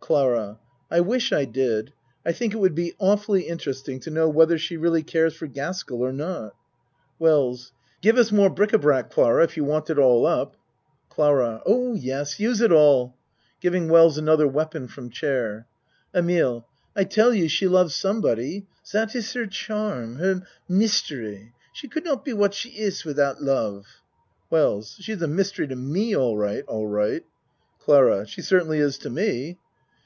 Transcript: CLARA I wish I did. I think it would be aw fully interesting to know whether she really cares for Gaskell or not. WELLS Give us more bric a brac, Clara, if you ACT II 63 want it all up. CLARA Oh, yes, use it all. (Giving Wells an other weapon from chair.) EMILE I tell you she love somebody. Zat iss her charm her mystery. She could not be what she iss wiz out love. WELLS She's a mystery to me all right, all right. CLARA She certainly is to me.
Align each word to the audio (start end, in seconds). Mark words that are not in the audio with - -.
CLARA 0.00 0.58
I 0.90 1.00
wish 1.02 1.34
I 1.34 1.44
did. 1.44 1.92
I 2.24 2.32
think 2.32 2.54
it 2.54 2.56
would 2.56 2.74
be 2.74 2.94
aw 2.98 3.16
fully 3.16 3.42
interesting 3.42 4.00
to 4.00 4.10
know 4.10 4.26
whether 4.26 4.56
she 4.56 4.78
really 4.78 5.02
cares 5.02 5.34
for 5.34 5.46
Gaskell 5.46 6.00
or 6.00 6.14
not. 6.14 6.54
WELLS 7.18 7.72
Give 8.00 8.16
us 8.16 8.32
more 8.32 8.48
bric 8.48 8.72
a 8.72 8.78
brac, 8.78 9.10
Clara, 9.10 9.44
if 9.44 9.58
you 9.58 9.64
ACT 9.64 9.68
II 9.68 9.72
63 9.72 9.72
want 9.74 9.90
it 9.90 9.98
all 10.00 10.26
up. 10.26 10.56
CLARA 11.10 11.62
Oh, 11.66 11.92
yes, 11.92 12.40
use 12.40 12.62
it 12.62 12.72
all. 12.72 13.16
(Giving 13.60 13.90
Wells 13.90 14.16
an 14.16 14.30
other 14.30 14.48
weapon 14.48 14.88
from 14.88 15.10
chair.) 15.10 15.66
EMILE 16.14 16.66
I 16.96 17.04
tell 17.04 17.34
you 17.34 17.46
she 17.46 17.68
love 17.68 17.92
somebody. 17.92 18.66
Zat 18.86 19.14
iss 19.14 19.34
her 19.34 19.44
charm 19.44 20.16
her 20.16 20.40
mystery. 20.70 21.52
She 21.74 21.86
could 21.86 22.06
not 22.06 22.24
be 22.24 22.32
what 22.32 22.54
she 22.54 22.74
iss 22.78 23.04
wiz 23.04 23.18
out 23.18 23.42
love. 23.42 23.84
WELLS 24.48 24.96
She's 25.02 25.20
a 25.20 25.28
mystery 25.28 25.68
to 25.68 25.76
me 25.76 26.16
all 26.16 26.34
right, 26.38 26.64
all 26.66 26.86
right. 26.86 27.24
CLARA 27.80 28.26
She 28.26 28.40
certainly 28.40 28.78
is 28.78 28.96
to 28.98 29.10
me. 29.10 29.58